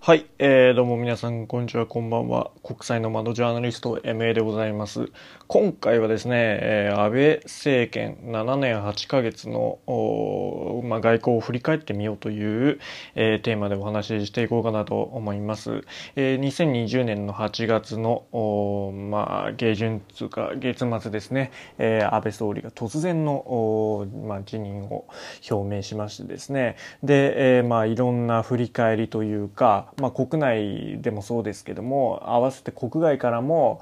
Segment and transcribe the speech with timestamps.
[0.00, 2.50] はい、えー、どうも皆さん、こんにちは、こんばんは。
[2.62, 5.10] 国際の窓ジャーナリスト MA でございます。
[5.48, 9.80] 今回はですね、えー、安倍政権7年8ヶ月の、
[10.84, 12.78] まあ、外交を振り返ってみようという、
[13.16, 15.82] えー、テーマでお話ししていこうかなと思います。
[16.16, 18.24] えー、2020年の8月の、
[19.10, 25.06] まあ、下旬つうか、月末ですね、えー、安倍総理が突然の、まあ、辞任を
[25.50, 33.80] 表明しましてですね、で、えー、まあ、いろんな振り返りというか、まあ、国内でもそうですけども合わせて国外からも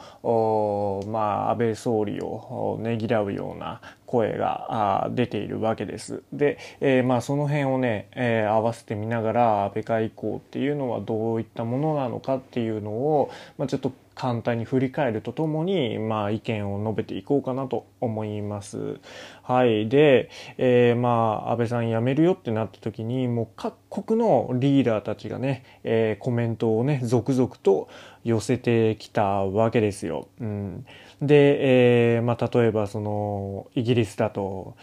[1.09, 6.23] まあ、安倍総理をねぎらうような声が出ているわけです。
[6.33, 18.99] で、えー、まあその辺をね、えー、合わせてみながら安倍外交っていうのはどういったものなのかっていうのを、まあ、ちょっと簡単に振り返るとともに、まあ、意見を述べていこうかなと思います。
[19.43, 19.89] はい。
[19.91, 23.75] で、えー、まあ、安倍さん辞めるよってなった時に、もう各
[24.05, 27.89] 国のリーダーたちがね、えー、コメントをね、続々と
[28.25, 30.29] 寄せてきたわけですよ。
[30.41, 30.87] うん。
[31.21, 34.77] で、えー、まあ、例えばその、イギリスだと、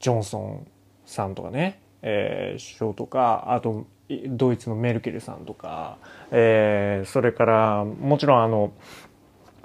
[0.00, 0.66] ジョンソン
[1.04, 3.86] さんとかね、えー、首相とか、あと、
[4.26, 5.98] ドイツのメルケルさんとか、
[6.30, 8.72] えー、それからもちろんあの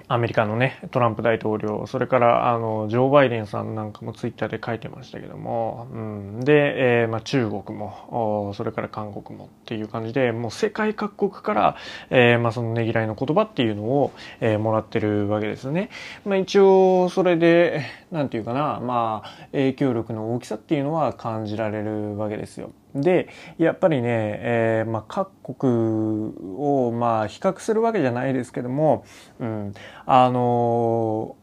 [0.08, 11.76] アメリカのね、トランプ大統領、それから、あの、ジョー・バイデンさんなんかもツイッターで書いてましたけども、うん、で、えー、まあ、中国も、それから韓国もっていう感じで、もう世界各国から、
[12.10, 15.90] えー、まあ、そのねぎらいの言葉っていうのを、えー、もらってるわけですね。
[16.24, 17.82] まあ、一応、それで、
[18.12, 22.70] なんていうかな、まあ、影響力の大きさっていうのは感じられるわけですよ。
[23.00, 29.04] でやっぱりね、えーまあ、各国を、まあ、比較するわけじゃないですけども、
[29.40, 29.74] うん、
[30.06, 31.36] あの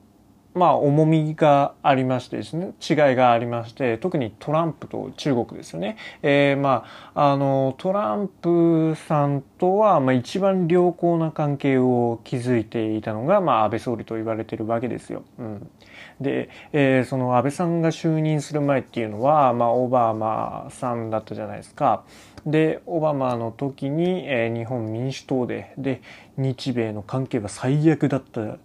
[0.55, 5.97] まあ、重みがありましてですね、違いがありまして、特にトランプと中国ですよね。
[6.21, 15.23] えー、まあ、あの、トランプさんとは、まあ、一番良好な関係を築いていたのが、まあ、安倍総理と言われているわけですよ。
[15.39, 15.69] うん。
[16.19, 22.03] で、えー、その安倍さんが就任する前っていうのは、まあ、オバマさんだったじゃないですか。
[22.45, 26.01] で、オバマの時に、えー、日本民主党で、で、
[26.37, 28.57] 日米の関係は最悪だった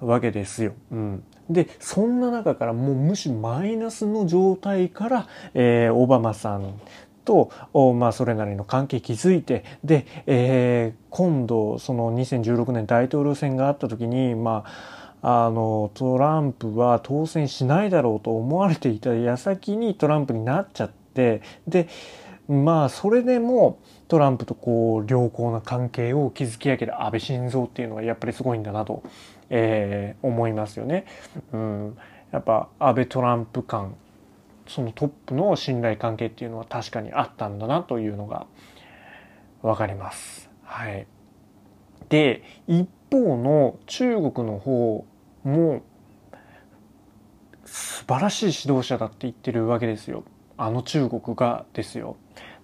[0.00, 0.72] わけですよ。
[0.90, 1.24] うん。
[1.50, 6.80] で、そんな中からもうむしろマイナスの状態から、えー、オバマさん
[7.24, 7.50] と、
[7.94, 21.88] まあ、それなりの関係築いて、で、えー、今度、その2016年大統領選があった時に、まあ、あのトランプは当選しないだろうと思われていた矢先にトランプになっちゃってで
[22.48, 23.78] まあそれでも
[24.08, 29.02] トランプとこう良好な関係を築き上げる安倍晋三っていうのはやっぱりすごいんだなと、
[29.50, 31.04] えー、思いますよね。
[31.52, 31.96] うん、
[32.32, 33.94] やっぱ安倍トランプ間
[34.66, 38.46] そのトップの信頼関係っていうのは確かにあったんだなというのが
[39.62, 40.50] 分かります。
[40.64, 41.06] はい、
[42.08, 45.04] で一方の中国の方
[45.44, 45.82] もう
[47.64, 50.24] 素晴らしい指導者だって言ってるわけですよ。
[50.56, 52.16] あの中国がですよ。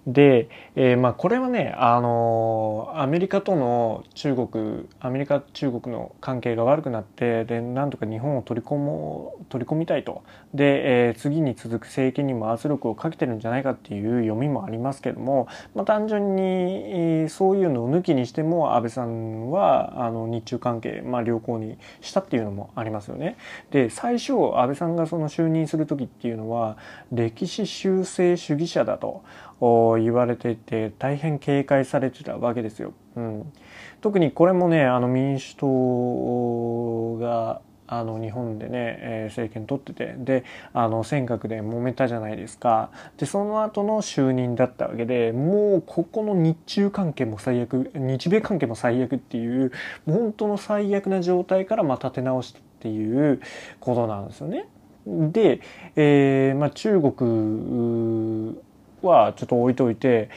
[0.07, 0.47] で、
[0.77, 10.23] えー、まあこれはね、あのー、アメリカとの中国、アメリカ中国の関係が悪くなって、で、なんとか日本を取り込もう、取り込みたいと。
[10.53, 23.35] で、えー、次に続く政権にも圧力をかけてるんじゃないかっていう読みもありますけども、まあ単純に、そういうのを抜きにしても、安倍さんは、あの、日中関係、まあ良好にしたっていうのもありますよね。
[23.71, 26.77] で、最初、安倍さんがその就任する時っていうのは、
[27.11, 29.23] 歴史修正主義者だと。
[29.59, 32.93] 言われていて大変警戒されてたわけですよ。
[33.15, 33.53] うん、
[34.01, 49.71] 特にこれもねあの民主党があの日本でね、えー、政権取っててであの尖閣で揉めたじゃないですかでその後の就任だったわけでもうここの日中関係も最悪日米関係も最悪っていう
[50.05, 53.41] 本当の最悪な状態からま立て直したっていう
[53.79, 54.67] ことなんですよね。
[55.07, 55.61] で、
[55.95, 58.53] えーまあ、中国
[59.01, 60.29] はちょっと置いといて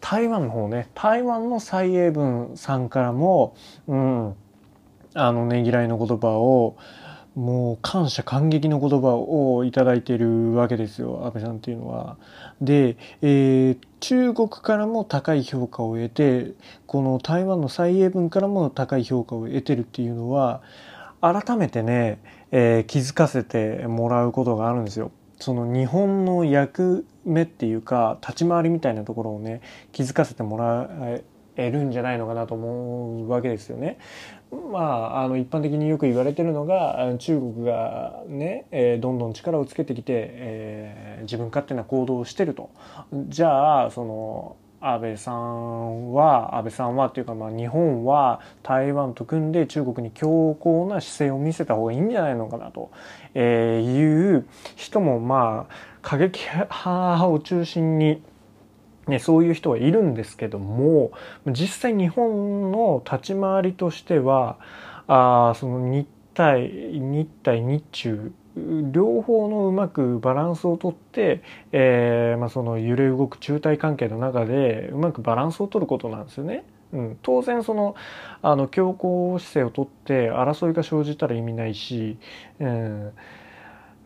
[0.00, 3.54] 台湾の方ね台湾の蔡英文さんからも、
[3.86, 4.34] うん、
[5.14, 6.76] あのねぎらいの言葉を
[7.34, 12.16] もう感謝感激の言葉をいただいているわけですよ安倍さんっていうのは。
[12.60, 16.52] で、えー、中国からも高い評価を得て
[16.86, 20.60] この台湾の蔡英文からも高い評価を得てるっていうのは
[21.20, 22.18] 改めてね、
[22.50, 25.12] えー、気づかせてもらうことがあるんですよ。
[25.40, 30.88] その日本の役目っていうか立ち回りみたいなところをね気づかせてもら
[31.56, 33.98] えるんじゃないのかなと思うわけですよね。
[34.72, 42.70] まあ、あの一般的によく言われてるのが中国がね、えー、どんどん力をつけてきて、えー、自分勝手な行動をしてると
[43.28, 52.90] じゃあその安倍さんは安倍さんはっていうかまあ日本は台湾と組んで中国に強硬な姿勢を見せた方がいいんじゃないのかなと、
[53.34, 54.46] えいう
[54.76, 58.22] 人もまあ過激派を中心に
[59.06, 61.10] ね、そういう人はいるんですけども
[61.46, 64.58] 実際日本の立ち回りとしては
[65.08, 71.42] あその日対日対日中両方のうまくバランスをとって、
[71.72, 76.64] えーまあ、その揺れ動く中台関係の中でうまくバランスを取ることなんですよね。
[76.92, 77.94] うん、当然その
[78.42, 82.18] あの強硬姿勢をとって争いが生じたら意味ないし、
[82.58, 83.12] うん、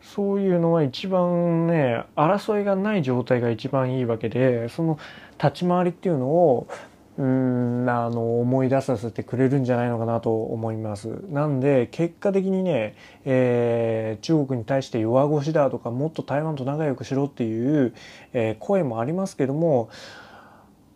[0.01, 4.99] そういうのは一番ね争いがない状態が一番いいわけでその
[5.43, 6.67] 立ち回りっていうのを
[7.17, 11.07] うんあの思い出させてくれるんじゃないのかなと思います。
[11.29, 17.93] なんで結果的にね、えー、中国に対して弱腰だとかもっと台湾と仲良くしろっていう、
[18.33, 19.89] えー、声もありますけども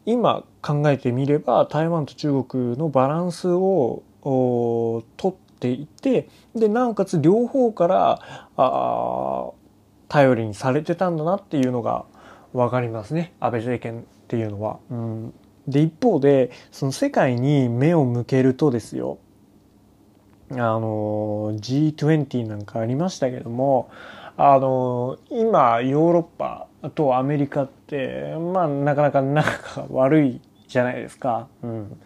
[0.06, 9.52] 今考えてみれば台湾と中国のバランスを取っていてでなおかつ両方からあ
[10.10, 12.04] 頼りにされてたんだなっていうのが
[12.52, 14.80] 分かりますね安倍政権っていうのは。
[14.92, 15.34] うん
[15.70, 19.20] で一方でその世界に目を向けるとですよ
[20.52, 23.90] あの G20 なんかありましたけども
[24.36, 31.48] あの今ヨーロッパとアメリカってまあなかなか仲が悪いじゃないですか。
[31.64, 32.00] うん、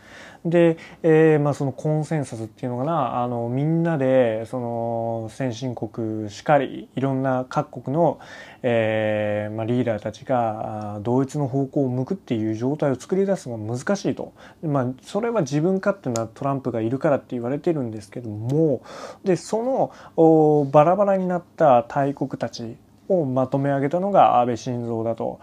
[0.46, 8.20] で、えー、まあ、そのコンセンサスっていうのかなあのみんなでその先進国しかりいろんな各国の、
[8.62, 18.82] えーまあ、リーダーたちが同一の方向を向くっていう状態を作り出すのが難しいと、まあ、それは自分勝手なトランプがいるからって言われてるんですけども
[19.24, 22.76] でそのおバラバラになった大国たち
[23.08, 25.40] をまとめ上げたのが安倍晋三だと。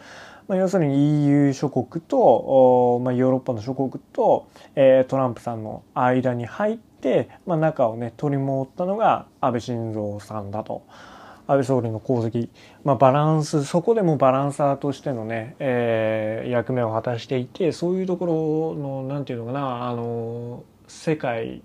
[0.50, 10.82] まあ、要するに EU 諸国と、まあ、ヨーロッパの諸国と、えー、トランプさんの間に入って、まあ、中をね取り持ったのが安倍晋三さんだと。
[11.46, 12.48] 安倍総理の功績、
[12.84, 21.62] まあ、バランスそこでもバランサーとしてのね、えー、役目を果たしていてそういうところのなんていうのかなあの世界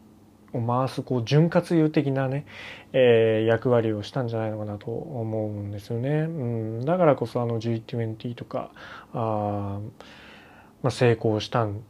[0.56, 2.46] を回すこう潤滑油的なね、
[2.94, 6.10] えー、役割をしたんじゃないのかなと思うんですよね。
[6.10, 6.30] う
[6.82, 8.72] ん、だからこそあの G20 とか
[9.14, 9.80] あ、
[10.82, 11.82] まあ、成功したん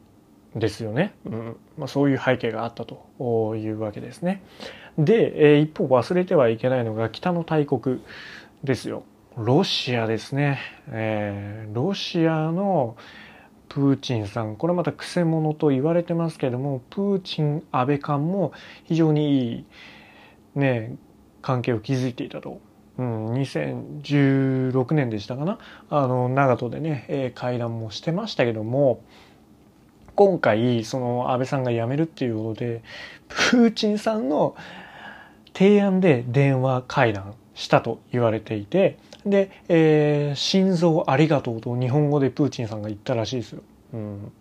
[0.55, 4.41] ですよね、うんまあ、そういう背景があったというわけですね。
[4.97, 8.01] で、えー、一方忘れてはいけないのが北の大国
[8.63, 9.03] ですよ。
[9.37, 10.59] ロシアですね。
[10.87, 12.95] えー、ロシアの、
[13.75, 18.53] プーチンさんこれまたくせ者と言われてますけどもプーチン安倍間も
[18.85, 19.65] 非常にいい、
[20.55, 20.95] ね、
[21.41, 22.61] 関係を築いていたと。
[22.97, 29.03] うん、2016年でしたかなあの長門でね、えー、会談もしてましたけども
[30.15, 32.81] 今回その安倍さんが辞めるっていうことで
[33.27, 34.55] プーチンさんの
[35.53, 43.61] 提案で電話会談したと言われていてで、えー、心臓ありがとうと日本語でプーチンさんが言ったらしいですよ。
[43.93, 44.31] うん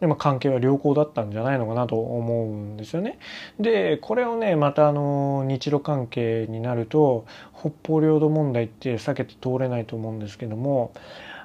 [0.00, 3.20] でまあ、関係は良好だったんじゃないのかなと思うんですよね。
[3.60, 7.24] でこれをねまたあの日露関係になると
[7.56, 10.92] 北方領土問題って避けて通れないと思うんですけども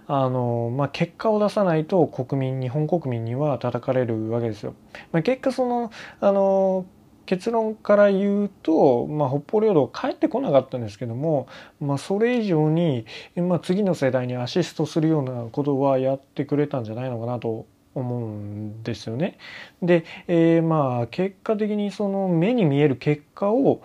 [0.07, 4.73] あの、まあ、結果を出さないと国民日本国民には叩かれるわけですよ。
[5.11, 6.87] まあ、結果そのあの
[7.27, 11.47] 結論から言うと、まあ、北方領土帰ってこなかったんですけども、
[11.79, 13.05] まあ、それ以上に、
[13.35, 19.37] まあ、次の世代にアシストするようなことはやってくれたんじゃないのかなと思うんですよね。
[19.81, 23.81] で、えー、まあ結果的にその目に見える結果を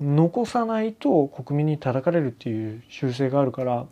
[0.00, 3.86] 残さないと国民に叩かれるっていう習性があるから、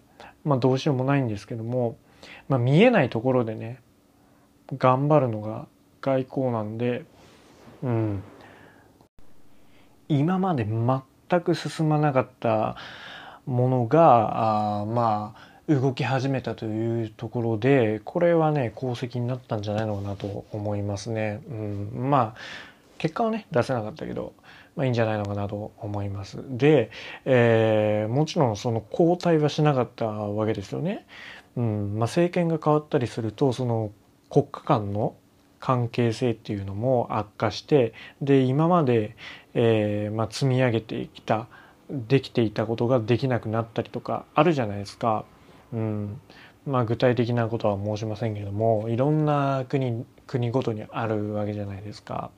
[0.45, 1.97] まあ、どうしようもないんですけども、
[2.49, 3.81] まあ、見えないところでね
[4.79, 5.67] 頑張るのが
[6.01, 7.05] 外交なんで、
[7.83, 8.23] うん、
[10.19, 12.77] 今まで全く進まなかった
[13.47, 21.41] ものがあまあ動き始めたというところでこれはね功績になったんじゃないのかなと思いますね。
[21.49, 22.41] うん、まあ
[22.99, 24.35] 結果はね出せなかったけど、
[24.77, 26.39] まあ、いいんじゃないのかなと思います。
[26.49, 26.91] で、
[27.25, 31.07] えー、もちろんその交代はしなかったわけですよね。
[31.57, 33.93] うんまあ、政権が変わったりするとその
[34.31, 35.15] 国家間の
[35.63, 39.17] 関係性っていうのも悪化してで今まで、
[39.55, 41.47] えーまあ、積み上げてきた
[41.89, 45.25] できていたことができなくなったりとかあるじゃないですか。
[45.73, 46.21] うん
[46.67, 52.31] まあ、具体的なことは申しませんけれどもいろんな国国ごとにあるわけじゃないですか。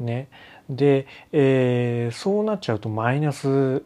[0.00, 0.28] ね、
[0.68, 3.82] で、えー、そうなっちゃうとマイナス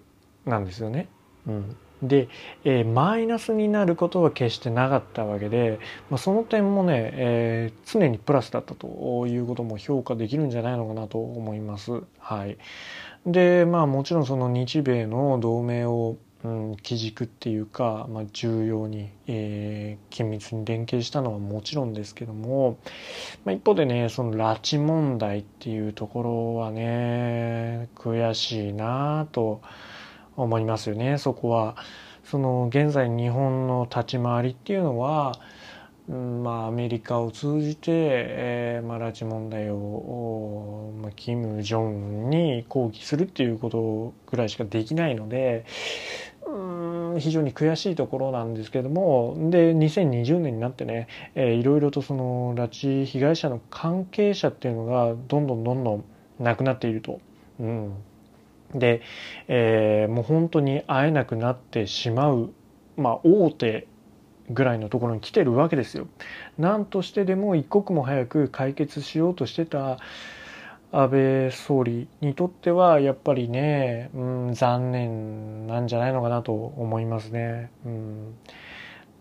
[0.47, 1.09] なんですよね。
[1.47, 2.29] うん、で、
[2.65, 5.79] えー、マイナスになることは決してなかったわけで、
[6.11, 12.03] まあ、その点もね、えー、常にプラスだったということも評価できるんじゃないのかなと思います。
[12.19, 12.57] はい、
[13.27, 22.79] でまあもちろんその日米の同盟をうん、基軸っていうか、まあ、重要に、えー、緊密に連携したのはもちろんですけども、
[23.45, 29.61] まあ、一方でねその拉致問題っていうところはね悔しいなと
[30.37, 31.77] 思いますよねそこは。
[32.25, 35.33] その現在日本の立ち回りっていうのは、
[36.09, 45.65] うんまあ、アメリカを通じて、えーまあ、拉致問題を、まあ、キム・ジョンに抗議するっていうことぐらいしかできないので
[46.47, 56.05] うん非常に悔しいところなんですけどもで2020年になってね、えー、いろいろとその拉致被害者の関係者っていうのがどんどんどんどん
[56.39, 57.21] なくなっていると。
[57.61, 57.93] うん
[58.75, 59.03] で、
[59.49, 62.53] えー、もう本当に会えなくなってしまう、
[62.97, 63.87] まあ、大手
[64.51, 66.07] ぐらいのところに来てるわけですよ。
[66.59, 69.99] 何としてでも一刻も早く解決しようとしてた
[70.93, 77.71] 安倍総理にとってはやっぱりね、うん、残念なんじゃないのかなと思いますね。
[77.87, 78.35] うん、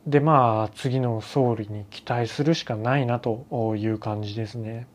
[0.07, 4.87] でまあ次の総理に期待するしかないなという感じですね。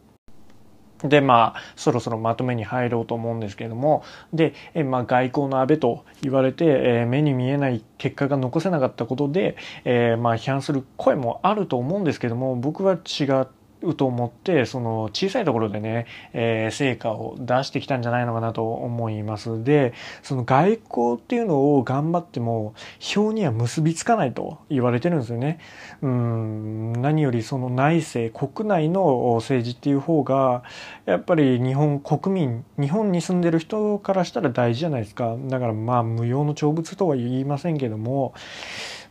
[1.04, 19.62] で、まあ、そろそろまとめに入ろうと思うんですけれども、で、えまあ、外交の安倍と言われて、え、目に見えない結果が残せなかったことで、え、まあ、批判する声もあると思うんですけども、僕は違って、うと思ってその小さいところでね、えー、成果を出してきたんじゃないのかなと思います。
[19.62, 25.58] でその外交っていうのを頑張っても票には結びつかないと言われてるんですよね。
[26.02, 30.62] うん何よりその内政国内の政治っていう方が
[31.06, 35.36] やっぱり日本国民日本に住んでる人からしたら大事じゃないですか。
[35.48, 38.34] だからまあ無用の長物とは言いませんけども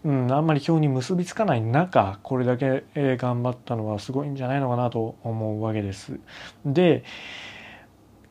[0.06, 6.20] うん、あんまり表に結びつかない中これだけ、え、頑張ったのはすごいんじゃないのかなと思うわけです。
[6.66, 7.04] で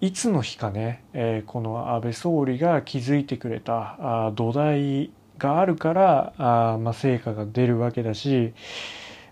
[0.03, 8.53] いつの日かね、えー、この安倍総理が築いてくれたあ土台があるからあ、まあ、成果が出るわけだし、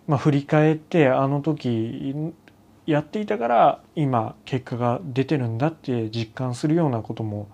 [0.06, 2.14] まあ、振り返ってあの時
[2.86, 7.48] やっていたから今結果が出てるんだって実感するようなことも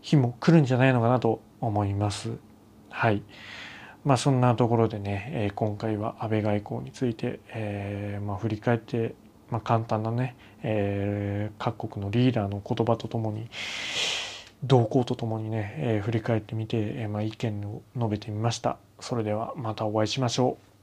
[0.00, 2.30] 日も来るんじゃないのかなと思います。
[2.90, 3.22] はい。
[4.06, 9.16] まあそんなところでね、えー、今回は安倍外交について、えー、まあ振り返って、
[9.50, 13.48] まあ、簡単なね、えー、各国のリーダーの言葉とともに
[14.62, 18.78] 動向とともにね、えー、振り返ってみて、えー、まあ、意見を述べてみました。
[19.00, 20.75] それではまたお会いしましょう。